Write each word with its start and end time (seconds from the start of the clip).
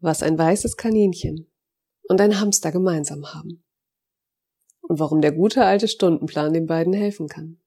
was 0.00 0.22
ein 0.22 0.38
weißes 0.38 0.76
Kaninchen 0.76 1.50
und 2.08 2.20
ein 2.20 2.40
Hamster 2.40 2.72
gemeinsam 2.72 3.34
haben 3.34 3.64
und 4.80 5.00
warum 5.00 5.20
der 5.20 5.32
gute 5.32 5.64
alte 5.64 5.88
Stundenplan 5.88 6.52
den 6.52 6.66
beiden 6.66 6.92
helfen 6.92 7.28
kann. 7.28 7.60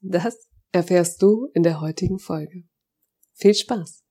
Das 0.00 0.48
erfährst 0.72 1.22
du 1.22 1.48
in 1.54 1.62
der 1.62 1.80
heutigen 1.80 2.18
Folge. 2.18 2.64
Viel 3.34 3.54
Spaß! 3.54 4.02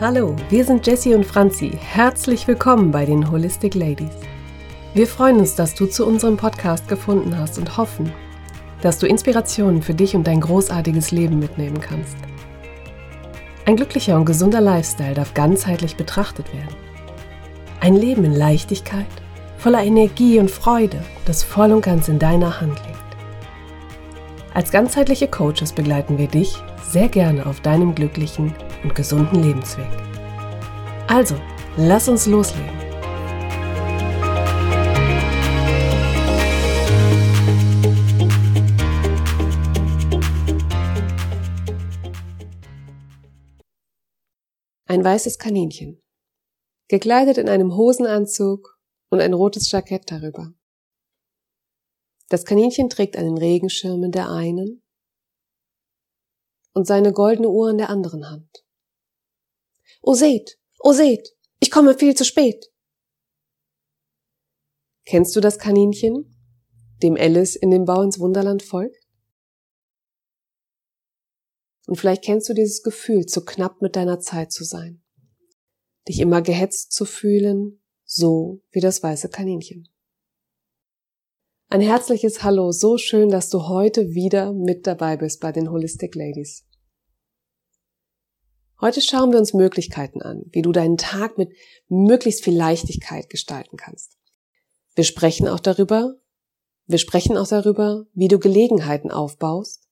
Hallo, 0.00 0.36
wir 0.48 0.64
sind 0.64 0.86
Jessie 0.86 1.14
und 1.14 1.26
Franzi. 1.26 1.70
Herzlich 1.70 2.46
willkommen 2.46 2.92
bei 2.92 3.04
den 3.04 3.32
Holistic 3.32 3.74
Ladies. 3.74 4.14
Wir 4.94 5.06
freuen 5.06 5.38
uns, 5.38 5.54
dass 5.54 5.74
du 5.74 5.86
zu 5.86 6.06
unserem 6.06 6.36
Podcast 6.36 6.88
gefunden 6.88 7.38
hast 7.38 7.58
und 7.58 7.76
hoffen, 7.76 8.10
dass 8.80 8.98
du 8.98 9.06
Inspirationen 9.06 9.82
für 9.82 9.94
dich 9.94 10.16
und 10.16 10.26
dein 10.26 10.40
großartiges 10.40 11.10
Leben 11.10 11.38
mitnehmen 11.38 11.80
kannst. 11.80 12.16
Ein 13.66 13.76
glücklicher 13.76 14.16
und 14.16 14.24
gesunder 14.24 14.62
Lifestyle 14.62 15.14
darf 15.14 15.34
ganzheitlich 15.34 15.96
betrachtet 15.96 16.52
werden. 16.54 16.74
Ein 17.80 17.96
Leben 17.96 18.24
in 18.24 18.32
Leichtigkeit, 18.34 19.06
voller 19.58 19.84
Energie 19.84 20.38
und 20.38 20.50
Freude, 20.50 21.04
das 21.26 21.42
voll 21.42 21.72
und 21.72 21.82
ganz 21.82 22.08
in 22.08 22.18
deiner 22.18 22.60
Hand 22.60 22.80
liegt. 22.86 22.98
Als 24.54 24.70
ganzheitliche 24.70 25.28
Coaches 25.28 25.72
begleiten 25.72 26.16
wir 26.16 26.28
dich 26.28 26.56
sehr 26.82 27.08
gerne 27.08 27.44
auf 27.44 27.60
deinem 27.60 27.94
glücklichen 27.94 28.54
und 28.82 28.94
gesunden 28.94 29.42
Lebensweg. 29.42 29.86
Also, 31.08 31.34
lass 31.76 32.08
uns 32.08 32.26
loslegen. 32.26 32.77
Ein 44.90 45.04
weißes 45.04 45.38
Kaninchen, 45.38 46.02
gekleidet 46.88 47.36
in 47.36 47.50
einem 47.50 47.76
Hosenanzug 47.76 48.80
und 49.10 49.20
ein 49.20 49.34
rotes 49.34 49.70
Jackett 49.70 50.10
darüber. 50.10 50.54
Das 52.30 52.46
Kaninchen 52.46 52.88
trägt 52.88 53.18
einen 53.18 53.36
Regenschirm 53.36 54.02
in 54.02 54.12
der 54.12 54.30
einen 54.30 54.82
und 56.72 56.86
seine 56.86 57.12
goldene 57.12 57.50
Uhr 57.50 57.68
in 57.68 57.76
der 57.76 57.90
anderen 57.90 58.30
Hand. 58.30 58.64
Oh 60.00 60.14
seht, 60.14 60.58
oh 60.78 60.94
seht, 60.94 61.36
ich 61.60 61.70
komme 61.70 61.92
viel 61.92 62.14
zu 62.14 62.24
spät. 62.24 62.72
Kennst 65.04 65.36
du 65.36 65.40
das 65.40 65.58
Kaninchen, 65.58 66.34
dem 67.02 67.16
Alice 67.16 67.56
in 67.56 67.70
dem 67.70 67.84
Bau 67.84 68.00
ins 68.00 68.18
Wunderland 68.20 68.62
folgt? 68.62 68.97
Und 71.88 71.96
vielleicht 71.96 72.22
kennst 72.22 72.46
du 72.50 72.52
dieses 72.52 72.82
Gefühl, 72.82 73.24
zu 73.24 73.46
knapp 73.46 73.80
mit 73.80 73.96
deiner 73.96 74.20
Zeit 74.20 74.52
zu 74.52 74.62
sein. 74.62 75.00
Dich 76.06 76.20
immer 76.20 76.42
gehetzt 76.42 76.92
zu 76.92 77.06
fühlen, 77.06 77.80
so 78.04 78.60
wie 78.72 78.80
das 78.80 79.02
weiße 79.02 79.30
Kaninchen. 79.30 79.88
Ein 81.70 81.80
herzliches 81.80 82.42
Hallo, 82.42 82.72
so 82.72 82.98
schön, 82.98 83.30
dass 83.30 83.48
du 83.48 83.68
heute 83.68 84.10
wieder 84.10 84.52
mit 84.52 84.86
dabei 84.86 85.16
bist 85.16 85.40
bei 85.40 85.50
den 85.50 85.70
Holistic 85.70 86.14
Ladies. 86.14 86.66
Heute 88.82 89.00
schauen 89.00 89.32
wir 89.32 89.38
uns 89.38 89.54
Möglichkeiten 89.54 90.20
an, 90.20 90.42
wie 90.50 90.60
du 90.60 90.72
deinen 90.72 90.98
Tag 90.98 91.38
mit 91.38 91.54
möglichst 91.88 92.44
viel 92.44 92.54
Leichtigkeit 92.54 93.30
gestalten 93.30 93.78
kannst. 93.78 94.18
Wir 94.94 95.04
sprechen 95.04 95.48
auch 95.48 95.60
darüber, 95.60 96.16
wir 96.84 96.98
sprechen 96.98 97.38
auch 97.38 97.48
darüber, 97.48 98.04
wie 98.12 98.28
du 98.28 98.38
Gelegenheiten 98.38 99.10
aufbaust, 99.10 99.88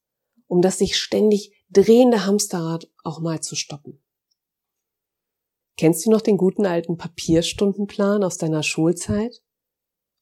um 0.46 0.60
das 0.60 0.76
sich 0.76 0.98
ständig 0.98 1.55
drehende 1.68 2.26
Hamsterrad 2.26 2.88
auch 3.04 3.20
mal 3.20 3.40
zu 3.40 3.56
stoppen. 3.56 4.02
Kennst 5.76 6.06
du 6.06 6.10
noch 6.10 6.22
den 6.22 6.38
guten 6.38 6.64
alten 6.64 6.96
Papierstundenplan 6.96 8.24
aus 8.24 8.38
deiner 8.38 8.62
Schulzeit? 8.62 9.42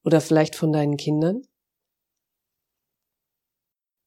Oder 0.04 0.20
vielleicht 0.20 0.56
von 0.56 0.72
deinen 0.72 0.96
Kindern? 0.96 1.42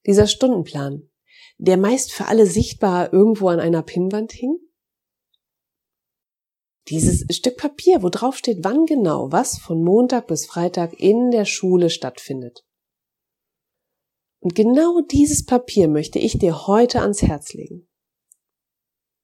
Dieser 0.05 0.27
Stundenplan, 0.27 1.09
der 1.57 1.77
meist 1.77 2.13
für 2.13 2.25
alle 2.25 2.45
sichtbar 2.45 3.13
irgendwo 3.13 3.47
an 3.47 3.59
einer 3.59 3.81
Pinnwand 3.81 4.31
hing? 4.31 4.57
Dieses 6.89 7.25
Stück 7.35 7.57
Papier, 7.57 8.03
wo 8.03 8.09
drauf 8.09 8.37
steht, 8.37 8.63
wann 8.63 8.85
genau 8.85 9.31
was 9.31 9.57
von 9.57 9.83
Montag 9.83 10.27
bis 10.27 10.45
Freitag 10.45 10.93
in 10.99 11.31
der 11.31 11.45
Schule 11.45 11.89
stattfindet. 11.89 12.66
Und 14.47 14.55
genau 14.55 15.01
dieses 15.01 15.43
Papier 15.43 15.89
möchte 15.89 16.19
ich 16.19 16.39
dir 16.39 16.67
heute 16.67 17.01
ans 17.01 17.21
Herz 17.21 17.51
legen. 17.51 17.85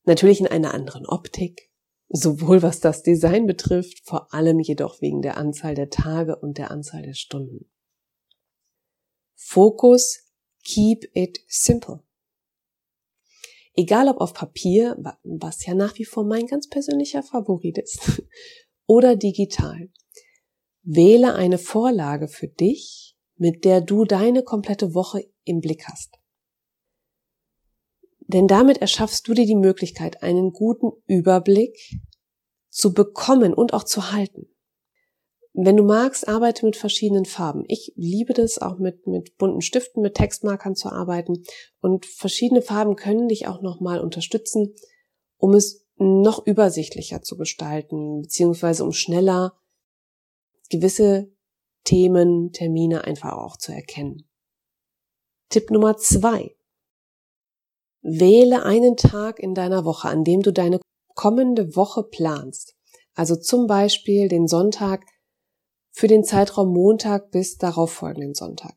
Natürlich 0.04 0.42
in 0.42 0.48
einer 0.48 0.74
anderen 0.74 1.06
Optik, 1.06 1.72
sowohl 2.10 2.62
was 2.62 2.82
das 2.82 3.04
Design 3.04 3.48
betrifft, 3.48 4.02
vor 4.04 4.34
allem 4.34 4.60
jedoch 4.60 5.00
wegen 5.00 5.22
der 5.22 5.38
Anzahl 5.38 5.76
der 5.76 5.90
Tage 5.90 6.36
und 6.36 6.58
der 6.58 6.72
Anzahl 6.72 7.04
der 7.04 7.14
Stunden. 7.14 7.72
Fokus, 9.34 10.26
keep 10.62 11.10
it 11.14 11.40
simple. 11.48 12.04
Egal 13.76 14.10
ob 14.10 14.20
auf 14.20 14.34
Papier, 14.34 14.98
was 15.24 15.66
ja 15.66 15.74
nach 15.74 15.98
wie 15.98 16.04
vor 16.04 16.26
mein 16.26 16.48
ganz 16.48 16.68
persönlicher 16.68 17.24
Favorit 17.24 17.78
ist, 17.78 18.22
oder 18.88 19.16
digital. 19.16 19.90
Wähle 20.82 21.36
eine 21.36 21.60
Vorlage 21.60 22.28
für 22.28 22.50
dich, 22.50 23.13
mit 23.36 23.66
der 23.66 23.82
du 23.82 24.06
deine 24.06 24.44
komplette 24.44 24.94
Woche 24.94 25.26
im 25.44 25.60
Blick 25.60 25.86
hast. 25.88 26.18
Denn 28.28 28.48
damit 28.48 28.78
erschaffst 28.80 29.28
du 29.28 29.34
dir 29.34 29.46
die 29.46 29.56
Möglichkeit, 29.56 30.24
einen 30.24 30.54
guten 30.54 30.92
Überblick 31.08 31.78
zu 32.70 32.94
bekommen 32.94 33.54
und 33.54 33.74
auch 33.74 33.84
zu 33.84 34.12
halten. 34.12 34.48
Wenn 35.54 35.78
du 35.78 35.84
magst, 35.84 36.28
arbeite 36.28 36.66
mit 36.66 36.76
verschiedenen 36.76 37.26
Farben. 37.26 37.64
Ich 37.68 37.94
liebe 37.96 38.34
das 38.34 38.58
auch 38.58 38.80
mit, 38.80 39.06
mit 39.06 39.38
bunten 39.38 39.62
Stiften, 39.62 40.02
mit 40.02 40.16
Textmarkern 40.16 40.76
zu 40.76 40.90
arbeiten. 40.90 41.44
Und 41.80 42.08
verschiedene 42.08 42.64
Farben 42.64 42.96
können 42.96 43.28
dich 43.28 43.46
auch 43.46 43.62
nochmal 43.62 44.00
unterstützen, 44.00 44.74
um 45.38 45.54
es 45.54 45.86
noch 45.98 46.44
übersichtlicher 46.48 47.22
zu 47.22 47.38
gestalten, 47.38 48.22
beziehungsweise 48.22 48.84
um 48.84 48.94
schneller 48.94 49.54
gewisse 50.72 51.32
Themen, 51.84 52.52
Termine 52.52 53.04
einfach 53.04 53.34
auch 53.34 53.58
zu 53.58 53.72
erkennen. 53.72 54.28
Tipp 55.50 55.70
Nummer 55.70 55.98
zwei. 55.98 56.56
Wähle 58.02 58.64
einen 58.64 58.98
Tag 58.98 59.40
in 59.40 59.54
deiner 59.54 59.86
Woche, 59.86 60.10
an 60.10 60.24
dem 60.24 60.42
du 60.42 60.52
deine 60.52 60.80
kommende 61.16 61.76
Woche 61.76 62.04
planst. 62.04 62.76
Also 63.14 63.36
zum 63.36 63.68
Beispiel 63.68 64.28
den 64.28 64.48
Sonntag 64.48 65.06
für 65.92 66.08
den 66.08 66.24
Zeitraum 66.24 66.74
Montag 66.74 67.32
bis 67.32 67.58
darauf 67.58 67.94
folgenden 67.94 68.34
Sonntag. 68.34 68.76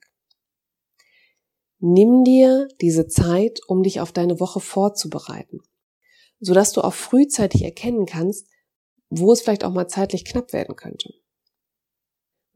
Nimm 1.79 2.25
dir 2.25 2.69
diese 2.81 3.07
Zeit, 3.07 3.61
um 3.67 3.83
dich 3.83 4.01
auf 4.01 4.13
deine 4.13 4.41
Woche 4.41 4.61
vorzubereiten, 4.61 5.61
sodass 6.41 6.73
du 6.73 6.83
auch 6.83 6.95
frühzeitig 6.95 7.65
erkennen 7.65 8.07
kannst, 8.07 8.47
wo 9.09 9.33
es 9.33 9.43
vielleicht 9.43 9.65
auch 9.65 9.73
mal 9.73 9.89
zeitlich 9.89 10.25
knapp 10.25 10.53
werden 10.53 10.77
könnte. 10.77 11.15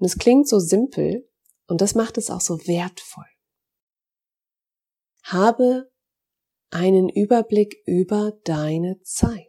Und 0.01 0.07
es 0.07 0.19
klingt 0.19 0.49
so 0.49 0.59
simpel 0.59 1.29
und 1.67 1.81
das 1.83 1.95
macht 1.95 2.19
es 2.19 2.31
auch 2.31 2.41
so 2.41 2.59
wertvoll. 2.67 3.27
Habe 5.25 5.93
einen 6.71 7.09
Überblick 7.09 7.77
über 7.87 8.33
deine 8.45 9.01
Zeit. 9.03 9.47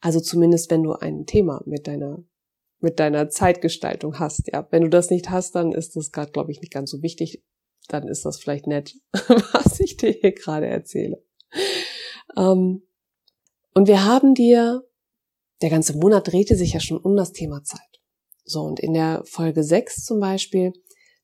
Also 0.00 0.18
zumindest, 0.20 0.70
wenn 0.70 0.82
du 0.82 0.94
ein 0.94 1.26
Thema 1.26 1.62
mit 1.66 1.86
deiner 1.86 2.24
mit 2.82 2.98
deiner 2.98 3.28
Zeitgestaltung 3.28 4.18
hast. 4.18 4.50
Ja, 4.50 4.66
wenn 4.70 4.82
du 4.82 4.88
das 4.88 5.10
nicht 5.10 5.28
hast, 5.28 5.54
dann 5.54 5.72
ist 5.72 5.96
das 5.96 6.12
gerade, 6.12 6.32
glaube 6.32 6.50
ich, 6.50 6.62
nicht 6.62 6.72
ganz 6.72 6.90
so 6.90 7.02
wichtig. 7.02 7.44
Dann 7.88 8.08
ist 8.08 8.24
das 8.24 8.38
vielleicht 8.38 8.66
nett, 8.66 8.94
was 9.12 9.78
ich 9.80 9.98
dir 9.98 10.12
hier 10.12 10.32
gerade 10.32 10.66
erzähle. 10.66 11.22
Ähm, 12.38 12.82
und 13.74 13.86
wir 13.86 14.06
haben 14.06 14.34
dir, 14.34 14.82
der 15.60 15.68
ganze 15.68 15.94
Monat 15.98 16.32
drehte 16.32 16.56
sich 16.56 16.72
ja 16.72 16.80
schon 16.80 16.96
um 16.96 17.16
das 17.16 17.32
Thema 17.32 17.62
Zeit. 17.62 17.99
So, 18.50 18.62
und 18.62 18.80
in 18.80 18.94
der 18.94 19.22
Folge 19.26 19.62
6 19.62 20.04
zum 20.04 20.18
Beispiel, 20.18 20.72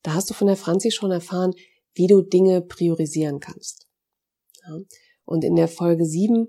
da 0.03 0.15
hast 0.15 0.31
du 0.31 0.35
von 0.35 0.47
der 0.47 0.57
Franzi 0.57 0.93
schon 0.93 1.11
erfahren, 1.11 1.55
wie 1.95 2.07
du 2.07 2.23
Dinge 2.23 2.63
priorisieren 2.63 3.41
kannst. 3.41 3.89
Ja. 4.65 4.79
Und 5.25 5.43
in 5.43 5.57
der 5.57 5.67
Folge 5.67 6.05
7, 6.05 6.47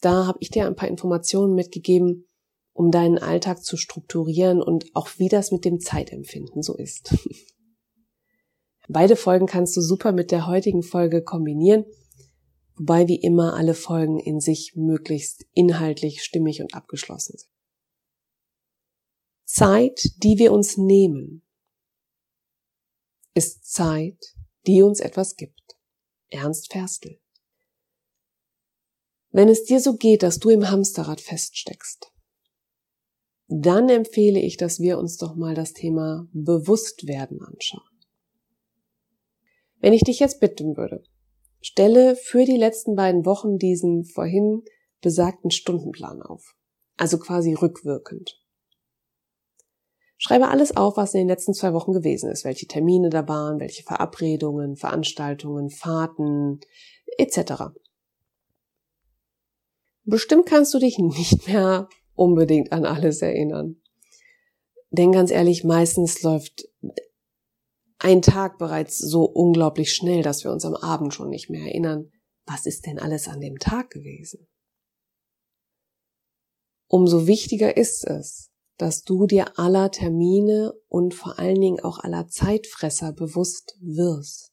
da 0.00 0.26
habe 0.26 0.38
ich 0.40 0.50
dir 0.50 0.66
ein 0.66 0.76
paar 0.76 0.88
Informationen 0.88 1.54
mitgegeben, 1.54 2.28
um 2.72 2.92
deinen 2.92 3.18
Alltag 3.18 3.64
zu 3.64 3.76
strukturieren 3.76 4.62
und 4.62 4.84
auch 4.94 5.08
wie 5.16 5.28
das 5.28 5.50
mit 5.50 5.64
dem 5.64 5.80
Zeitempfinden 5.80 6.62
so 6.62 6.76
ist. 6.76 7.12
Beide 8.88 9.16
Folgen 9.16 9.46
kannst 9.46 9.76
du 9.76 9.80
super 9.80 10.12
mit 10.12 10.30
der 10.30 10.46
heutigen 10.46 10.84
Folge 10.84 11.24
kombinieren, 11.24 11.86
wobei 12.76 13.08
wie 13.08 13.20
immer 13.20 13.54
alle 13.54 13.74
Folgen 13.74 14.20
in 14.20 14.38
sich 14.38 14.74
möglichst 14.76 15.44
inhaltlich 15.54 16.22
stimmig 16.22 16.62
und 16.62 16.72
abgeschlossen 16.72 17.36
sind. 17.36 17.59
Zeit, 19.52 20.00
die 20.22 20.38
wir 20.38 20.52
uns 20.52 20.76
nehmen, 20.76 21.42
ist 23.34 23.64
Zeit, 23.64 24.36
die 24.68 24.80
uns 24.80 25.00
etwas 25.00 25.34
gibt. 25.34 25.76
Ernst 26.28 26.72
Ferstel. 26.72 27.20
Wenn 29.30 29.48
es 29.48 29.64
dir 29.64 29.80
so 29.80 29.96
geht, 29.96 30.22
dass 30.22 30.38
du 30.38 30.50
im 30.50 30.70
Hamsterrad 30.70 31.20
feststeckst, 31.20 32.12
dann 33.48 33.88
empfehle 33.88 34.38
ich, 34.38 34.56
dass 34.56 34.78
wir 34.78 34.98
uns 34.98 35.16
doch 35.16 35.34
mal 35.34 35.56
das 35.56 35.72
Thema 35.72 36.28
Bewusstwerden 36.32 37.42
anschauen. 37.42 37.82
Wenn 39.80 39.92
ich 39.92 40.02
dich 40.02 40.20
jetzt 40.20 40.38
bitten 40.38 40.76
würde, 40.76 41.02
stelle 41.60 42.14
für 42.14 42.44
die 42.44 42.56
letzten 42.56 42.94
beiden 42.94 43.26
Wochen 43.26 43.58
diesen 43.58 44.04
vorhin 44.04 44.62
besagten 45.00 45.50
Stundenplan 45.50 46.22
auf. 46.22 46.54
Also 46.96 47.18
quasi 47.18 47.54
rückwirkend. 47.54 48.39
Schreibe 50.22 50.48
alles 50.48 50.76
auf, 50.76 50.98
was 50.98 51.14
in 51.14 51.20
den 51.20 51.28
letzten 51.28 51.54
zwei 51.54 51.72
Wochen 51.72 51.94
gewesen 51.94 52.30
ist, 52.30 52.44
welche 52.44 52.66
Termine 52.66 53.08
da 53.08 53.26
waren, 53.26 53.58
welche 53.58 53.82
Verabredungen, 53.82 54.76
Veranstaltungen, 54.76 55.70
Fahrten 55.70 56.60
etc. 57.16 57.72
Bestimmt 60.04 60.44
kannst 60.44 60.74
du 60.74 60.78
dich 60.78 60.98
nicht 60.98 61.48
mehr 61.48 61.88
unbedingt 62.14 62.70
an 62.70 62.84
alles 62.84 63.22
erinnern. 63.22 63.80
Denn 64.90 65.10
ganz 65.10 65.30
ehrlich, 65.30 65.64
meistens 65.64 66.20
läuft 66.22 66.68
ein 67.98 68.20
Tag 68.20 68.58
bereits 68.58 68.98
so 68.98 69.24
unglaublich 69.24 69.94
schnell, 69.94 70.22
dass 70.22 70.44
wir 70.44 70.52
uns 70.52 70.66
am 70.66 70.74
Abend 70.74 71.14
schon 71.14 71.30
nicht 71.30 71.48
mehr 71.48 71.62
erinnern, 71.62 72.12
was 72.44 72.66
ist 72.66 72.84
denn 72.84 72.98
alles 72.98 73.26
an 73.26 73.40
dem 73.40 73.58
Tag 73.58 73.88
gewesen. 73.88 74.46
Umso 76.88 77.26
wichtiger 77.26 77.78
ist 77.78 78.06
es, 78.06 78.49
dass 78.80 79.02
du 79.02 79.26
dir 79.26 79.58
aller 79.58 79.90
Termine 79.90 80.72
und 80.88 81.12
vor 81.12 81.38
allen 81.38 81.60
Dingen 81.60 81.80
auch 81.80 81.98
aller 81.98 82.28
Zeitfresser 82.28 83.12
bewusst 83.12 83.76
wirst. 83.82 84.52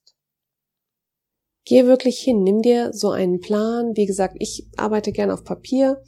Geh 1.64 1.86
wirklich 1.86 2.20
hin, 2.20 2.44
nimm 2.44 2.62
dir 2.62 2.92
so 2.94 3.12
einen 3.12 3.40
Plan. 3.40 3.96
Wie 3.96 4.06
gesagt, 4.06 4.36
ich 4.40 4.68
arbeite 4.76 5.14
gern 5.14 5.32
auf 5.32 5.46
Papier. 5.46 6.04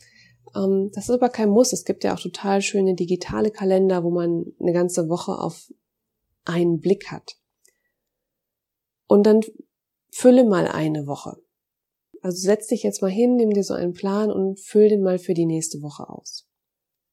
Ähm, 0.54 0.90
das 0.94 1.06
ist 1.06 1.16
aber 1.16 1.30
kein 1.30 1.50
Muss. 1.50 1.72
Es 1.72 1.86
gibt 1.86 2.04
ja 2.04 2.14
auch 2.14 2.20
total 2.20 2.62
schöne 2.62 2.96
digitale 2.96 3.52
Kalender, 3.52 4.04
wo 4.04 4.10
man 4.10 4.46
eine 4.60 4.74
ganze 4.74 5.08
Woche 5.08 5.32
auf 5.34 5.72
einen 6.44 6.82
Blick 6.82 7.12
hat. 7.12 7.38
Und 9.08 9.26
dann 9.26 9.42
fülle 10.12 10.44
mal 10.44 10.68
eine 10.68 11.08
Woche. 11.08 11.38
Also 12.22 12.38
setz 12.42 12.68
dich 12.68 12.84
jetzt 12.84 13.02
mal 13.02 13.12
hin, 13.12 13.38
nimm 13.38 13.52
dir 13.52 13.64
so 13.64 13.74
einen 13.74 13.94
Plan 13.94 14.30
und 14.30 14.60
füll 14.60 14.90
den 14.90 15.04
mal 15.04 15.20
für 15.20 15.34
die 15.34 15.46
nächste 15.46 15.82
Woche 15.82 16.10
aus. 16.10 16.49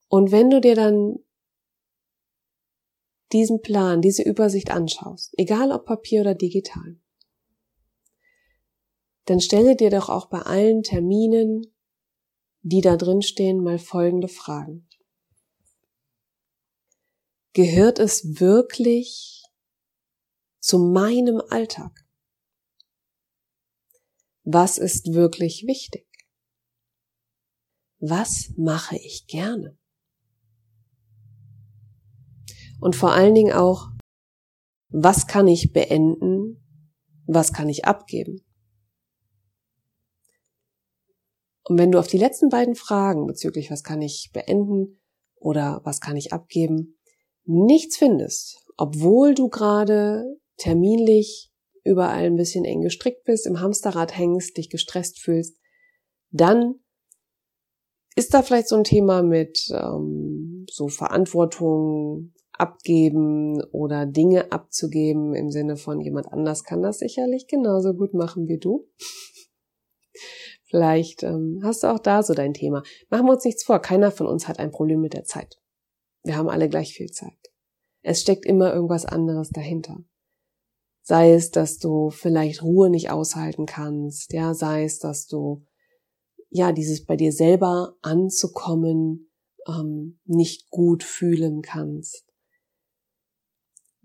Und 0.08 0.30
wenn 0.30 0.50
du 0.50 0.60
dir 0.60 0.74
dann 0.74 1.16
diesen 3.32 3.60
Plan, 3.60 4.00
diese 4.00 4.22
Übersicht 4.22 4.70
anschaust, 4.70 5.34
egal 5.36 5.72
ob 5.72 5.86
Papier 5.86 6.20
oder 6.20 6.34
digital, 6.34 6.98
dann 9.24 9.40
stelle 9.40 9.74
dir 9.74 9.90
doch 9.90 10.08
auch 10.08 10.26
bei 10.26 10.40
allen 10.40 10.82
Terminen, 10.82 11.74
die 12.62 12.80
da 12.80 12.96
drin 12.96 13.22
stehen, 13.22 13.62
mal 13.62 13.78
folgende 13.78 14.28
Fragen. 14.28 14.88
Gehört 17.52 17.98
es 17.98 18.40
wirklich 18.40 19.44
zu 20.60 20.78
meinem 20.78 21.40
Alltag? 21.48 22.04
Was 24.44 24.78
ist 24.78 25.14
wirklich 25.14 25.64
wichtig? 25.66 26.06
Was 27.98 28.52
mache 28.56 28.96
ich 28.96 29.26
gerne? 29.26 29.78
Und 32.80 32.96
vor 32.96 33.12
allen 33.12 33.34
Dingen 33.34 33.52
auch, 33.52 33.88
was 34.88 35.26
kann 35.26 35.48
ich 35.48 35.72
beenden? 35.72 36.62
Was 37.26 37.52
kann 37.52 37.68
ich 37.68 37.84
abgeben? 37.84 38.46
Und 41.64 41.78
wenn 41.78 41.90
du 41.90 41.98
auf 41.98 42.06
die 42.06 42.18
letzten 42.18 42.48
beiden 42.48 42.76
Fragen 42.76 43.26
bezüglich 43.26 43.72
was 43.72 43.82
kann 43.82 44.00
ich 44.00 44.30
beenden 44.32 45.00
oder 45.34 45.80
was 45.84 46.00
kann 46.00 46.16
ich 46.16 46.32
abgeben, 46.32 46.98
nichts 47.44 47.96
findest, 47.96 48.64
obwohl 48.76 49.34
du 49.34 49.48
gerade 49.48 50.38
terminlich 50.56 51.52
überall 51.82 52.24
ein 52.24 52.36
bisschen 52.36 52.64
eng 52.64 52.82
gestrickt 52.82 53.24
bist, 53.24 53.46
im 53.46 53.60
Hamsterrad 53.60 54.16
hängst, 54.16 54.56
dich 54.56 54.70
gestresst 54.70 55.18
fühlst, 55.18 55.58
dann 56.30 56.76
ist 58.14 58.32
da 58.32 58.42
vielleicht 58.42 58.68
so 58.68 58.76
ein 58.76 58.84
Thema 58.84 59.22
mit 59.22 59.68
ähm, 59.72 60.66
so 60.70 60.88
Verantwortung 60.88 62.32
abgeben 62.58 63.62
oder 63.72 64.06
Dinge 64.06 64.52
abzugeben 64.52 65.34
im 65.34 65.50
Sinne 65.50 65.76
von 65.76 66.00
jemand 66.00 66.32
anders 66.32 66.64
kann 66.64 66.82
das 66.82 66.98
sicherlich 66.98 67.46
genauso 67.46 67.94
gut 67.94 68.14
machen 68.14 68.48
wie 68.48 68.58
du. 68.58 68.88
Vielleicht 70.64 71.22
ähm, 71.22 71.60
hast 71.62 71.82
du 71.82 71.86
auch 71.88 71.98
da 71.98 72.22
so 72.22 72.34
dein 72.34 72.54
Thema. 72.54 72.82
Machen 73.08 73.26
wir 73.26 73.34
uns 73.34 73.44
nichts 73.44 73.64
vor, 73.64 73.78
keiner 73.78 74.10
von 74.10 74.26
uns 74.26 74.48
hat 74.48 74.58
ein 74.58 74.72
Problem 74.72 75.00
mit 75.00 75.14
der 75.14 75.24
Zeit. 75.24 75.60
Wir 76.22 76.36
haben 76.36 76.48
alle 76.48 76.68
gleich 76.68 76.92
viel 76.92 77.10
Zeit. 77.10 77.38
Es 78.02 78.20
steckt 78.20 78.44
immer 78.44 78.72
irgendwas 78.72 79.04
anderes 79.04 79.50
dahinter. 79.50 79.98
Sei 81.02 81.32
es, 81.32 81.52
dass 81.52 81.78
du 81.78 82.10
vielleicht 82.10 82.62
Ruhe 82.62 82.90
nicht 82.90 83.10
aushalten 83.10 83.66
kannst, 83.66 84.32
ja, 84.32 84.54
sei 84.54 84.84
es, 84.84 84.98
dass 84.98 85.26
du 85.26 85.64
ja 86.50 86.72
dieses 86.72 87.04
bei 87.04 87.16
dir 87.16 87.32
selber 87.32 87.94
anzukommen 88.02 89.30
ähm, 89.68 90.18
nicht 90.24 90.70
gut 90.70 91.04
fühlen 91.04 91.62
kannst. 91.62 92.25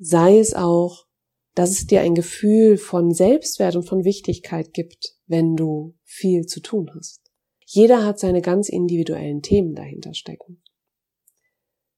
Sei 0.04 0.40
es 0.40 0.56
auch, 0.56 1.06
dass 1.54 1.70
es 1.70 1.86
dir 1.86 2.02
ein 2.02 2.16
Gefühl 2.16 2.78
von 2.78 3.14
Selbstwert 3.14 3.76
und 3.76 3.84
von 3.84 4.04
Wichtigkeit 4.04 4.74
gibt, 4.74 5.16
wenn 5.28 5.56
du 5.56 5.96
viel 6.04 6.48
zu 6.48 6.60
tun 6.60 6.90
hast. 6.96 7.22
Jeder 7.68 8.04
hat 8.04 8.18
seine 8.18 8.42
ganz 8.42 8.68
individuellen 8.68 9.44
Themen 9.44 9.76
dahinter 9.76 10.16
stecken. 10.16 10.64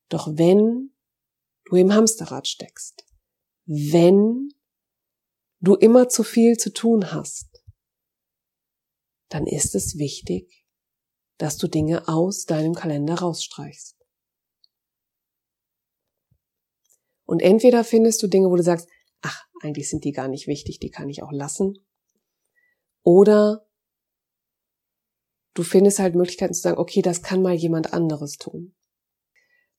Doch 0.10 0.28
wenn 0.34 0.92
du 1.64 1.78
im 1.78 1.94
Hamsterrad 1.94 2.46
steckst, 2.50 3.06
wenn 3.66 4.50
du 5.62 5.76
immer 5.76 6.10
zu 6.10 6.24
viel 6.24 6.58
zu 6.58 6.74
tun 6.74 7.14
hast, 7.14 7.64
dann 9.30 9.48
ist 9.48 9.76
es 9.76 9.98
wichtig, 9.98 10.66
dass 11.38 11.56
du 11.56 11.70
Dinge 11.70 12.10
aus 12.10 12.44
deinem 12.44 12.74
Kalender 12.74 13.16
rausstreichst. 13.16 14.03
Und 17.26 17.42
entweder 17.42 17.84
findest 17.84 18.22
du 18.22 18.28
Dinge, 18.28 18.50
wo 18.50 18.56
du 18.56 18.64
sagst, 18.64 18.88
ach, 19.22 19.46
eigentlich 19.62 19.90
sind 19.90 20.04
die 20.04 20.12
gar 20.12 20.28
nicht 20.28 20.48
wichtig, 20.48 20.80
die 20.80 20.90
kann 20.90 21.10
ich 21.10 21.24
auch 21.24 21.32
lassen. 21.32 21.78
Oder 23.04 23.66
du 25.54 25.64
findest 25.64 26.00
halt 26.00 26.16
Möglichkeiten 26.16 26.54
zu 26.54 26.62
sagen, 26.62 26.78
okay, 26.78 27.02
das 27.02 27.22
kann 27.22 27.42
mal 27.42 27.54
jemand 27.54 27.94
anderes 27.94 28.38
tun. 28.38 28.76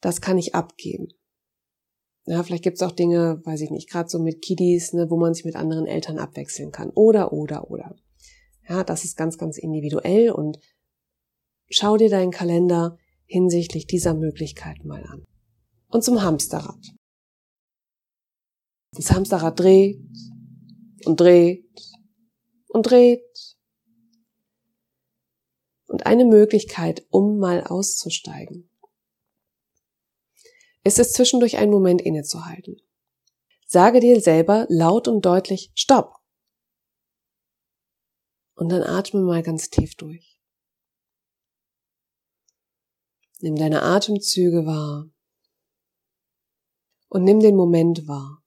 Das 0.00 0.20
kann 0.20 0.38
ich 0.38 0.54
abgeben. 0.54 1.08
Ja, 2.26 2.42
vielleicht 2.42 2.64
gibt's 2.64 2.82
auch 2.82 2.92
Dinge, 2.92 3.42
weiß 3.44 3.60
ich 3.60 3.70
nicht, 3.70 3.90
gerade 3.90 4.08
so 4.08 4.18
mit 4.18 4.40
Kiddies, 4.40 4.94
ne, 4.94 5.10
wo 5.10 5.16
man 5.16 5.34
sich 5.34 5.44
mit 5.44 5.56
anderen 5.56 5.86
Eltern 5.86 6.18
abwechseln 6.18 6.72
kann. 6.72 6.90
Oder, 6.90 7.32
oder, 7.32 7.70
oder. 7.70 7.96
Ja, 8.66 8.82
das 8.82 9.04
ist 9.04 9.16
ganz, 9.16 9.36
ganz 9.36 9.58
individuell 9.58 10.30
und 10.30 10.58
schau 11.68 11.98
dir 11.98 12.08
deinen 12.08 12.30
Kalender 12.30 12.96
hinsichtlich 13.26 13.86
dieser 13.86 14.14
Möglichkeit 14.14 14.84
mal 14.84 15.04
an. 15.04 15.26
Und 15.88 16.02
zum 16.02 16.22
Hamsterrad. 16.22 16.94
Das 18.94 19.10
Hamsterrad 19.10 19.58
dreht 19.58 20.00
und 21.04 21.20
dreht 21.20 21.64
und 22.68 22.84
dreht. 22.84 23.22
Und 25.86 26.06
eine 26.06 26.24
Möglichkeit, 26.24 27.06
um 27.10 27.38
mal 27.38 27.64
auszusteigen, 27.64 28.68
ist 30.82 30.98
es 30.98 31.12
zwischendurch 31.12 31.56
einen 31.56 31.70
Moment 31.70 32.02
innezuhalten. 32.02 32.80
Sage 33.66 34.00
dir 34.00 34.20
selber 34.20 34.66
laut 34.68 35.08
und 35.08 35.24
deutlich 35.24 35.72
Stopp. 35.74 36.16
Und 38.54 38.70
dann 38.70 38.82
atme 38.82 39.20
mal 39.20 39.42
ganz 39.42 39.70
tief 39.70 39.96
durch. 39.96 40.40
Nimm 43.40 43.56
deine 43.56 43.82
Atemzüge 43.82 44.64
wahr 44.64 45.10
und 47.08 47.24
nimm 47.24 47.40
den 47.40 47.56
Moment 47.56 48.06
wahr. 48.06 48.43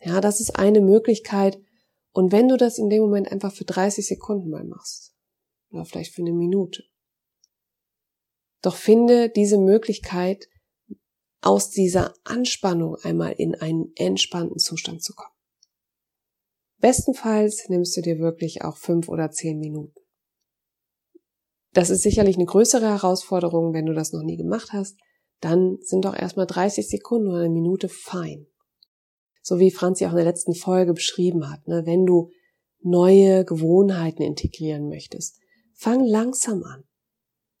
Ja, 0.00 0.20
das 0.20 0.40
ist 0.40 0.58
eine 0.58 0.80
Möglichkeit. 0.80 1.60
Und 2.12 2.32
wenn 2.32 2.48
du 2.48 2.56
das 2.56 2.78
in 2.78 2.88
dem 2.90 3.02
Moment 3.02 3.30
einfach 3.30 3.52
für 3.52 3.64
30 3.64 4.06
Sekunden 4.06 4.50
mal 4.50 4.64
machst, 4.64 5.14
oder 5.70 5.84
vielleicht 5.84 6.14
für 6.14 6.22
eine 6.22 6.32
Minute, 6.32 6.84
doch 8.62 8.76
finde 8.76 9.28
diese 9.28 9.58
Möglichkeit, 9.58 10.48
aus 11.40 11.70
dieser 11.70 12.14
Anspannung 12.24 12.96
einmal 12.96 13.32
in 13.32 13.54
einen 13.54 13.92
entspannten 13.94 14.58
Zustand 14.58 15.02
zu 15.04 15.14
kommen. 15.14 15.34
Bestenfalls 16.80 17.68
nimmst 17.68 17.96
du 17.96 18.00
dir 18.00 18.18
wirklich 18.18 18.62
auch 18.62 18.76
fünf 18.76 19.08
oder 19.08 19.30
zehn 19.30 19.58
Minuten. 19.58 19.94
Das 21.72 21.90
ist 21.90 22.02
sicherlich 22.02 22.36
eine 22.36 22.46
größere 22.46 22.88
Herausforderung, 22.88 23.72
wenn 23.72 23.86
du 23.86 23.92
das 23.92 24.12
noch 24.12 24.22
nie 24.22 24.36
gemacht 24.36 24.72
hast. 24.72 24.98
Dann 25.40 25.78
sind 25.82 26.04
doch 26.04 26.16
erstmal 26.16 26.46
30 26.46 26.88
Sekunden 26.88 27.28
oder 27.28 27.40
eine 27.40 27.50
Minute 27.50 27.88
fein. 27.88 28.47
So 29.42 29.58
wie 29.58 29.70
Franzi 29.70 30.06
auch 30.06 30.10
in 30.10 30.16
der 30.16 30.24
letzten 30.24 30.54
Folge 30.54 30.92
beschrieben 30.92 31.50
hat, 31.50 31.66
ne? 31.66 31.82
wenn 31.86 32.06
du 32.06 32.30
neue 32.80 33.44
Gewohnheiten 33.44 34.22
integrieren 34.22 34.88
möchtest, 34.88 35.40
fang 35.74 36.04
langsam 36.04 36.62
an. 36.64 36.84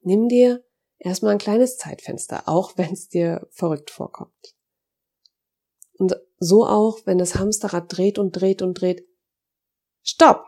Nimm 0.00 0.28
dir 0.28 0.64
erstmal 0.98 1.32
ein 1.32 1.38
kleines 1.38 1.76
Zeitfenster, 1.76 2.48
auch 2.48 2.76
wenn 2.76 2.92
es 2.92 3.08
dir 3.08 3.46
verrückt 3.50 3.90
vorkommt. 3.90 4.54
Und 5.94 6.14
so 6.38 6.66
auch, 6.66 7.04
wenn 7.06 7.18
das 7.18 7.34
Hamsterrad 7.34 7.96
dreht 7.96 8.18
und 8.18 8.32
dreht 8.32 8.62
und 8.62 8.80
dreht. 8.80 9.06
Stopp! 10.02 10.44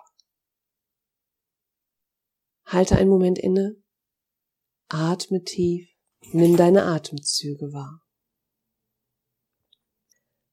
Halte 2.64 2.96
einen 2.96 3.10
Moment 3.10 3.38
inne, 3.38 3.82
atme 4.88 5.42
tief, 5.42 5.88
nimm 6.32 6.56
deine 6.56 6.84
Atemzüge 6.84 7.72
wahr. 7.72 8.00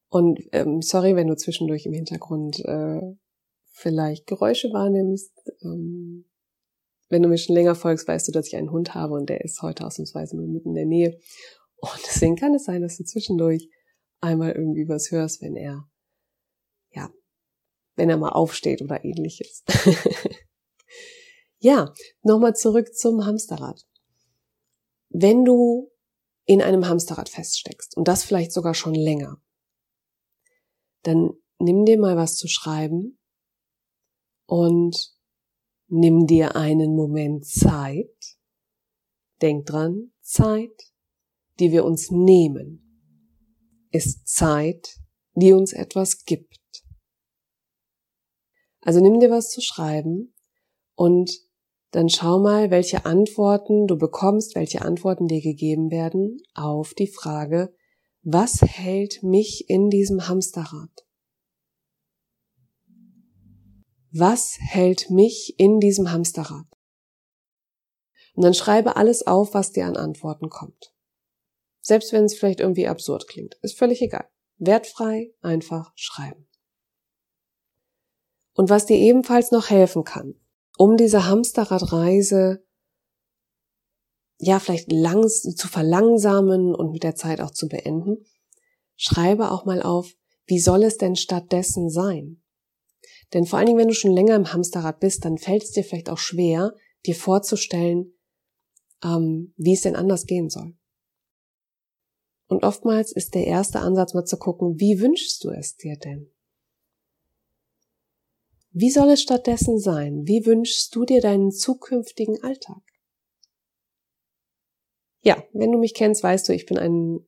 Und 0.10 0.40
ähm, 0.52 0.82
sorry, 0.82 1.16
wenn 1.16 1.28
du 1.28 1.36
zwischendurch 1.36 1.86
im 1.86 1.94
Hintergrund 1.94 2.60
äh, 2.66 3.02
vielleicht 3.78 4.26
Geräusche 4.26 4.74
wahrnimmst. 4.74 5.32
Ähm, 5.62 6.26
wenn 7.10 7.22
du 7.22 7.30
mir 7.30 7.38
schon 7.38 7.56
länger 7.56 7.76
folgst, 7.76 8.08
weißt 8.08 8.28
du, 8.28 8.32
dass 8.32 8.48
ich 8.48 8.56
einen 8.56 8.72
Hund 8.72 8.96
habe 8.96 9.14
und 9.14 9.30
der 9.30 9.42
ist 9.42 9.62
heute 9.62 9.86
ausnahmsweise 9.86 10.36
mitten 10.36 10.70
in 10.70 10.76
der 10.76 10.86
Nähe. 10.86 11.20
Und 11.78 12.00
deswegen 12.06 12.36
kann 12.36 12.56
es 12.56 12.66
sein, 12.66 12.82
dass 12.82 12.98
du 12.98 13.04
zwischendurch 13.04 13.70
einmal 14.20 14.52
irgendwie 14.52 14.90
was 14.90 15.12
hörst, 15.12 15.42
wenn 15.42 15.56
er, 15.56 15.88
ja, 16.92 17.10
wenn 17.96 18.10
er 18.10 18.18
mal 18.18 18.32
aufsteht 18.32 18.82
oder 18.82 19.06
ähnliches. 19.06 19.64
ja, 21.60 21.94
nochmal 22.24 22.56
zurück 22.56 22.96
zum 22.96 23.26
Hamsterrad. 23.26 23.86
Wenn 25.10 25.46
du 25.46 25.92
in 26.46 26.62
einem 26.62 26.88
Hamsterrad 26.88 27.30
feststeckst 27.30 27.96
und 27.96 28.08
das 28.08 28.24
vielleicht 28.24 28.52
sogar 28.52 28.74
schon 28.74 28.96
länger, 28.96 29.40
dann 31.04 31.32
nimm 31.60 31.86
dir 31.86 32.00
mal 32.00 32.18
was 32.18 32.36
zu 32.36 32.48
schreiben 32.48 33.18
und 34.46 35.14
nimm 35.88 36.28
dir 36.28 36.56
einen 36.56 36.96
Moment 36.96 37.46
Zeit. 37.46 38.38
Denk 39.42 39.66
dran, 39.68 40.12
Zeit, 40.22 40.92
die 41.60 41.72
wir 41.72 41.86
uns 41.86 42.12
nehmen, 42.12 42.84
ist 43.92 44.28
Zeit, 44.28 45.00
die 45.36 45.54
uns 45.54 45.74
etwas 45.74 46.26
gibt. 46.26 46.60
Also 48.82 49.00
nimm 49.00 49.20
dir 49.20 49.30
was 49.30 49.50
zu 49.50 49.62
schreiben 49.62 50.34
und 50.96 51.32
dann 51.92 52.10
schau 52.10 52.40
mal, 52.40 52.70
welche 52.70 53.06
Antworten 53.06 53.88
du 53.88 53.98
bekommst, 53.98 54.56
welche 54.56 54.82
Antworten 54.82 55.28
dir 55.28 55.42
gegeben 55.42 55.90
werden 55.90 56.42
auf 56.54 56.94
die 56.94 57.08
Frage, 57.08 57.74
was 58.30 58.62
hält 58.62 59.24
mich 59.24 59.70
in 59.70 59.90
diesem 59.90 60.28
Hamsterrad? 60.28 61.08
Was 64.12 64.58
hält 64.60 65.10
mich 65.10 65.56
in 65.58 65.80
diesem 65.80 66.12
Hamsterrad? 66.12 66.66
Und 68.34 68.44
dann 68.44 68.54
schreibe 68.54 68.98
alles 68.98 69.26
auf, 69.26 69.54
was 69.54 69.72
dir 69.72 69.86
an 69.86 69.96
Antworten 69.96 70.50
kommt. 70.50 70.94
Selbst 71.80 72.12
wenn 72.12 72.26
es 72.26 72.36
vielleicht 72.38 72.60
irgendwie 72.60 72.90
absurd 72.90 73.30
klingt. 73.30 73.56
Ist 73.62 73.78
völlig 73.78 74.02
egal. 74.02 74.28
Wertfrei 74.58 75.34
einfach 75.40 75.94
schreiben. 75.96 76.50
Und 78.56 78.70
was 78.70 78.86
dir 78.86 78.98
ebenfalls 78.98 79.52
noch 79.52 79.70
helfen 79.70 80.04
kann, 80.04 80.36
um 80.78 80.98
diese 80.98 81.28
Hamsterradreise 81.28 82.67
ja 84.38 84.60
vielleicht 84.60 84.92
langs 84.92 85.42
zu 85.42 85.68
verlangsamen 85.68 86.76
und 86.76 86.92
mit 86.92 87.04
der 87.04 87.16
Zeit 87.16 87.42
auch 87.42 87.52
zu 87.52 87.68
beenden, 87.68 88.26
schreibe 88.96 89.52
auch 89.52 89.66
mal 89.66 89.82
auf, 89.82 90.14
wie 90.46 90.60
soll 90.60 90.84
es 90.84 90.98
denn 90.98 91.16
stattdessen 91.16 91.90
sein? 91.90 92.42
Denn 93.34 93.46
vor 93.46 93.60
allen 93.60 93.68
Dingen, 93.68 93.80
wenn 93.80 93.90
du 93.90 93.94
schon 93.94 94.14
länger 94.14 94.36
im 94.36 94.54
Hamsterrad 94.54 95.00
bist, 95.00 95.26
dann 95.26 95.38
fällt 95.38 95.64
es 95.64 95.72
dir 95.72 95.84
vielleicht 95.84 96.10
auch 96.10 96.18
schwer, 96.18 96.74
dir 97.06 97.16
vorzustellen, 97.16 98.14
ähm, 99.04 99.54
wie 99.58 99.74
es 99.74 99.82
denn 99.82 99.96
anders 99.96 100.26
gehen 100.26 100.50
soll. 100.50 100.78
Und 102.48 102.64
oftmals 102.64 103.12
ist 103.12 103.36
der 103.36 103.46
erste 103.46 103.80
Ansatz 103.80 104.14
mal 104.14 104.24
zu 104.24 104.38
gucken, 104.38 104.80
wie 104.80 105.02
wünschst 105.02 105.44
du 105.44 105.50
es 105.50 105.76
dir 105.76 105.98
denn? 105.98 106.32
Wie 108.72 108.90
soll 108.90 109.10
es 109.10 109.22
stattdessen 109.22 109.80
sein? 109.80 110.26
Wie 110.26 110.46
wünschst 110.46 110.96
du 110.96 111.04
dir 111.04 111.20
deinen 111.20 111.52
zukünftigen 111.52 112.42
Alltag? 112.44 112.82
Ja, 115.28 115.44
wenn 115.52 115.74
du 115.74 115.78
mich 115.78 115.94
kennst, 115.94 116.24
weißt 116.24 116.48
du, 116.48 116.54
ich 116.54 116.66
bin 116.66 116.78
ein, 116.78 117.20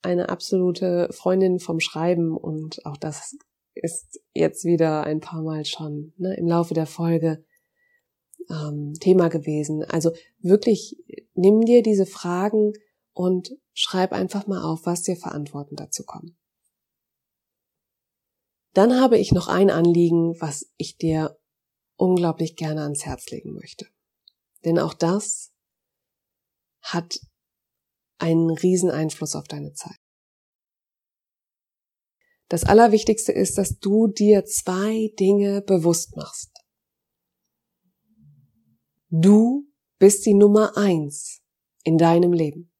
eine 0.00 0.30
absolute 0.30 1.10
Freundin 1.12 1.60
vom 1.60 1.80
Schreiben 1.80 2.34
und 2.34 2.86
auch 2.86 2.96
das 2.96 3.36
ist 3.74 4.20
jetzt 4.32 4.64
wieder 4.64 5.04
ein 5.04 5.20
paar 5.20 5.42
Mal 5.42 5.66
schon 5.66 6.14
ne, 6.16 6.34
im 6.38 6.46
Laufe 6.46 6.72
der 6.72 6.86
Folge 6.86 7.44
ähm, 8.48 8.94
Thema 8.98 9.28
gewesen. 9.28 9.84
Also 9.84 10.12
wirklich, 10.38 10.96
nimm 11.34 11.60
dir 11.60 11.82
diese 11.82 12.06
Fragen 12.06 12.72
und 13.12 13.54
schreib 13.74 14.12
einfach 14.12 14.46
mal 14.46 14.64
auf, 14.64 14.86
was 14.86 15.02
dir 15.02 15.16
Verantworten 15.16 15.76
dazu 15.76 16.04
kommen. 16.04 16.38
Dann 18.72 18.98
habe 18.98 19.18
ich 19.18 19.30
noch 19.30 19.48
ein 19.48 19.68
Anliegen, 19.68 20.40
was 20.40 20.72
ich 20.78 20.96
dir 20.96 21.38
unglaublich 21.96 22.56
gerne 22.56 22.80
ans 22.84 23.04
Herz 23.04 23.28
legen 23.28 23.52
möchte. 23.52 23.88
Denn 24.64 24.78
auch 24.78 24.94
das 24.94 25.52
hat 26.80 27.20
einen 28.22 28.50
riesen 28.50 28.90
Einfluss 28.90 29.34
auf 29.34 29.48
deine 29.48 29.72
Zeit. 29.74 29.98
Das 32.48 32.64
Allerwichtigste 32.64 33.32
ist, 33.32 33.56
dass 33.58 33.78
du 33.78 34.08
dir 34.08 34.44
zwei 34.44 35.12
Dinge 35.18 35.62
bewusst 35.62 36.16
machst. 36.16 36.50
Du 39.08 39.66
bist 39.98 40.26
die 40.26 40.34
Nummer 40.34 40.76
eins 40.76 41.42
in 41.82 41.98
deinem 41.98 42.32
Leben. 42.32 42.70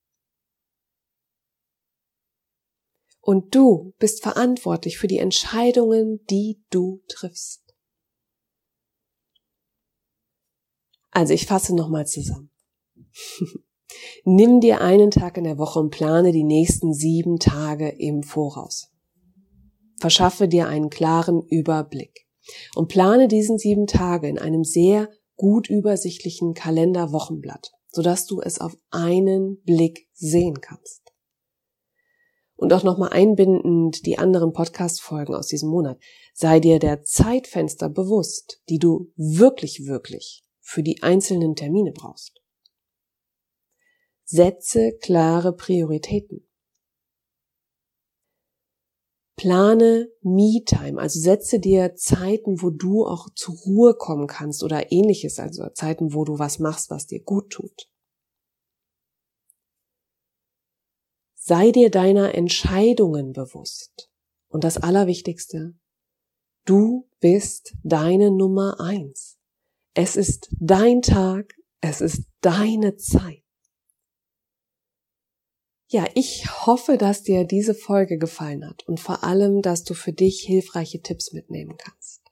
Und 3.20 3.54
du 3.54 3.94
bist 3.98 4.22
verantwortlich 4.22 4.98
für 4.98 5.06
die 5.06 5.18
Entscheidungen, 5.18 6.24
die 6.26 6.62
du 6.70 7.02
triffst. 7.08 7.62
Also 11.10 11.32
ich 11.32 11.46
fasse 11.46 11.74
nochmal 11.74 12.06
zusammen. 12.06 12.50
Nimm 14.24 14.60
dir 14.60 14.80
einen 14.80 15.10
Tag 15.10 15.36
in 15.36 15.44
der 15.44 15.58
Woche 15.58 15.80
und 15.80 15.90
plane 15.90 16.32
die 16.32 16.44
nächsten 16.44 16.92
sieben 16.92 17.38
Tage 17.38 17.88
im 17.88 18.22
Voraus. 18.22 18.90
Verschaffe 20.00 20.48
dir 20.48 20.68
einen 20.68 20.90
klaren 20.90 21.42
Überblick 21.42 22.26
und 22.74 22.88
plane 22.88 23.28
diesen 23.28 23.58
sieben 23.58 23.86
Tage 23.86 24.28
in 24.28 24.38
einem 24.38 24.64
sehr 24.64 25.08
gut 25.36 25.68
übersichtlichen 25.68 26.54
Kalenderwochenblatt, 26.54 27.72
sodass 27.90 28.26
du 28.26 28.40
es 28.40 28.60
auf 28.60 28.76
einen 28.90 29.62
Blick 29.62 30.08
sehen 30.12 30.60
kannst. 30.60 31.12
Und 32.56 32.72
auch 32.72 32.84
nochmal 32.84 33.10
einbindend 33.10 34.06
die 34.06 34.18
anderen 34.18 34.52
Podcast-Folgen 34.52 35.34
aus 35.34 35.48
diesem 35.48 35.68
Monat. 35.68 35.98
Sei 36.32 36.60
dir 36.60 36.78
der 36.78 37.02
Zeitfenster 37.02 37.88
bewusst, 37.88 38.62
die 38.68 38.78
du 38.78 39.12
wirklich, 39.16 39.86
wirklich 39.86 40.44
für 40.60 40.82
die 40.82 41.02
einzelnen 41.02 41.56
Termine 41.56 41.92
brauchst. 41.92 42.41
Setze 44.32 44.92
klare 44.98 45.52
Prioritäten. 45.52 46.48
Plane 49.36 50.08
Me-Time, 50.22 50.98
also 50.98 51.20
setze 51.20 51.60
dir 51.60 51.96
Zeiten, 51.96 52.62
wo 52.62 52.70
du 52.70 53.04
auch 53.04 53.28
zur 53.34 53.54
Ruhe 53.66 53.94
kommen 53.94 54.26
kannst 54.26 54.62
oder 54.62 54.90
ähnliches, 54.90 55.38
also 55.38 55.68
Zeiten, 55.74 56.14
wo 56.14 56.24
du 56.24 56.38
was 56.38 56.58
machst, 56.60 56.88
was 56.88 57.06
dir 57.06 57.22
gut 57.22 57.50
tut. 57.50 57.90
Sei 61.34 61.70
dir 61.70 61.90
deiner 61.90 62.34
Entscheidungen 62.34 63.34
bewusst. 63.34 64.10
Und 64.48 64.64
das 64.64 64.78
Allerwichtigste, 64.78 65.74
du 66.64 67.06
bist 67.20 67.74
deine 67.82 68.30
Nummer 68.30 68.80
eins. 68.80 69.38
Es 69.92 70.16
ist 70.16 70.48
dein 70.58 71.02
Tag, 71.02 71.52
es 71.82 72.00
ist 72.00 72.24
deine 72.40 72.96
Zeit. 72.96 73.41
Ja, 75.92 76.06
ich 76.14 76.46
hoffe, 76.64 76.96
dass 76.96 77.22
dir 77.22 77.44
diese 77.44 77.74
Folge 77.74 78.16
gefallen 78.16 78.66
hat 78.66 78.82
und 78.88 78.98
vor 78.98 79.24
allem, 79.24 79.60
dass 79.60 79.84
du 79.84 79.92
für 79.92 80.14
dich 80.14 80.40
hilfreiche 80.40 81.02
Tipps 81.02 81.34
mitnehmen 81.34 81.76
kannst. 81.76 82.22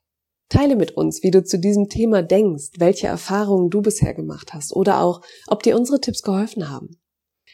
Teile 0.49 0.75
mit 0.75 0.97
uns, 0.97 1.21
wie 1.21 1.29
du 1.29 1.43
zu 1.43 1.59
diesem 1.59 1.87
Thema 1.87 2.23
denkst, 2.23 2.71
welche 2.79 3.05
Erfahrungen 3.05 3.69
du 3.69 3.83
bisher 3.83 4.15
gemacht 4.15 4.55
hast 4.55 4.75
oder 4.75 5.03
auch, 5.03 5.21
ob 5.45 5.61
dir 5.61 5.75
unsere 5.77 6.01
Tipps 6.01 6.23
geholfen 6.23 6.71
haben. 6.71 6.99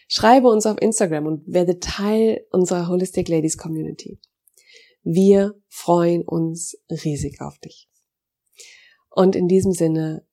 Schreibe 0.07 0.47
uns 0.47 0.65
auf 0.65 0.81
Instagram 0.81 1.25
und 1.25 1.43
werde 1.45 1.79
Teil 1.79 2.45
unserer 2.51 2.87
Holistic 2.87 3.27
Ladies 3.27 3.57
Community. 3.57 4.17
Wir 5.03 5.55
freuen 5.67 6.21
uns 6.21 6.77
riesig 6.89 7.41
auf 7.41 7.59
dich. 7.59 7.89
Und 9.09 9.35
in 9.35 9.49
diesem 9.49 9.73
Sinne, 9.73 10.25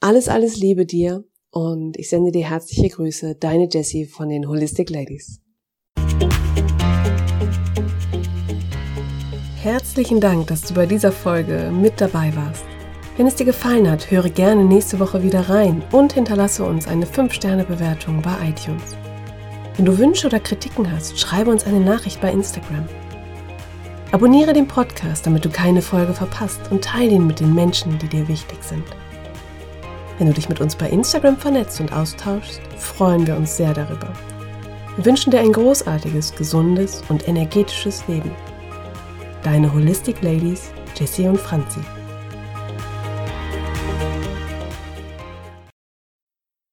alles, 0.00 0.28
alles 0.28 0.58
Liebe 0.58 0.84
dir 0.84 1.24
und 1.52 1.98
ich 1.98 2.08
sende 2.08 2.32
dir 2.32 2.48
herzliche 2.48 2.88
Grüße, 2.88 3.36
deine 3.36 3.68
Jessie 3.70 4.06
von 4.06 4.30
den 4.30 4.48
Holistic 4.48 4.90
Ladies. 4.90 5.40
Herzlichen 9.60 10.20
Dank, 10.20 10.48
dass 10.48 10.62
du 10.62 10.74
bei 10.74 10.86
dieser 10.86 11.12
Folge 11.12 11.70
mit 11.70 12.00
dabei 12.00 12.34
warst. 12.34 12.64
Wenn 13.16 13.26
es 13.26 13.36
dir 13.36 13.44
gefallen 13.44 13.88
hat, 13.88 14.10
höre 14.10 14.30
gerne 14.30 14.64
nächste 14.64 14.98
Woche 14.98 15.22
wieder 15.22 15.48
rein 15.48 15.82
und 15.92 16.14
hinterlasse 16.14 16.64
uns 16.64 16.88
eine 16.88 17.04
5-Sterne-Bewertung 17.04 18.22
bei 18.22 18.34
iTunes. 18.48 18.96
Wenn 19.76 19.84
du 19.84 19.98
Wünsche 19.98 20.26
oder 20.26 20.40
Kritiken 20.40 20.90
hast, 20.90 21.20
schreibe 21.20 21.50
uns 21.50 21.64
eine 21.64 21.80
Nachricht 21.80 22.20
bei 22.20 22.32
Instagram. 22.32 22.88
Abonniere 24.10 24.54
den 24.54 24.66
Podcast, 24.66 25.26
damit 25.26 25.44
du 25.44 25.50
keine 25.50 25.82
Folge 25.82 26.14
verpasst 26.14 26.60
und 26.70 26.82
teile 26.82 27.12
ihn 27.12 27.26
mit 27.26 27.40
den 27.40 27.54
Menschen, 27.54 27.98
die 27.98 28.08
dir 28.08 28.26
wichtig 28.28 28.62
sind. 28.62 28.84
Wenn 30.18 30.26
du 30.26 30.32
dich 30.32 30.48
mit 30.48 30.60
uns 30.60 30.76
bei 30.76 30.88
Instagram 30.88 31.36
vernetzt 31.36 31.80
und 31.80 31.92
austauschst, 31.92 32.60
freuen 32.76 33.26
wir 33.26 33.36
uns 33.36 33.56
sehr 33.56 33.72
darüber. 33.72 34.12
Wir 34.96 35.04
wünschen 35.06 35.30
dir 35.30 35.40
ein 35.40 35.52
großartiges, 35.52 36.34
gesundes 36.34 37.02
und 37.08 37.26
energetisches 37.26 38.06
Leben. 38.08 38.30
Deine 39.42 39.72
Holistic 39.72 40.20
Ladies, 40.22 40.70
Jessie 40.94 41.26
und 41.26 41.40
Franzi. 41.40 41.80